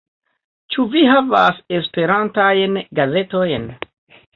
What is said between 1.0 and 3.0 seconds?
havas esperantajn